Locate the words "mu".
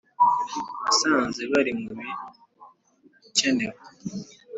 1.81-1.87